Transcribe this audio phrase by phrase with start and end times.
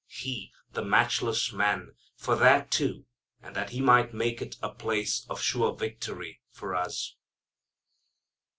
[0.07, 3.05] He, the matchless Man, for that too,
[3.43, 7.15] and that He might make it a place of sure victory for us.